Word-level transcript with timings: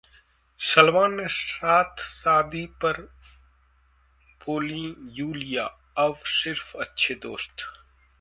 सलमान 0.59 1.13
ने 1.15 1.27
साथ 1.27 1.99
शादी 2.03 2.65
पर 2.81 3.01
बोलीं 4.41 4.93
यूलिया, 5.19 5.65
'हम 5.97 6.15
सिर्फ 6.33 6.75
अच्छे 6.77 7.15
दोस्त' 7.21 7.69